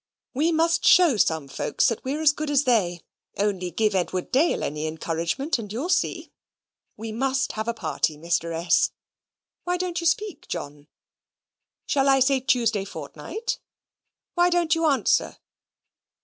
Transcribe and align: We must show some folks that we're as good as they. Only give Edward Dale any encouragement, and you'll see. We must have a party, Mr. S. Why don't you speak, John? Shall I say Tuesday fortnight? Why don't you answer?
We 0.33 0.51
must 0.51 0.83
show 0.83 1.15
some 1.15 1.47
folks 1.47 1.87
that 1.89 2.03
we're 2.03 2.21
as 2.21 2.31
good 2.31 2.49
as 2.49 2.63
they. 2.63 3.01
Only 3.37 3.69
give 3.69 3.93
Edward 3.93 4.31
Dale 4.31 4.63
any 4.63 4.87
encouragement, 4.87 5.59
and 5.59 5.71
you'll 5.71 5.89
see. 5.89 6.31
We 6.97 7.11
must 7.11 7.51
have 7.51 7.67
a 7.67 7.73
party, 7.75 8.17
Mr. 8.17 8.51
S. 8.51 8.93
Why 9.63 9.77
don't 9.77 10.01
you 10.01 10.07
speak, 10.07 10.47
John? 10.47 10.87
Shall 11.85 12.09
I 12.09 12.19
say 12.19 12.39
Tuesday 12.39 12.83
fortnight? 12.83 13.59
Why 14.33 14.49
don't 14.49 14.73
you 14.73 14.87
answer? 14.87 15.37